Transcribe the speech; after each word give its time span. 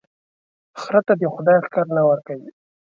خره 0.81 1.01
ته 1.07 1.13
دي 1.19 1.27
خداى 1.35 1.57
ښکر 1.65 1.85
نه 1.95 2.01
ور 2.07 2.19
کوي، 2.27 2.49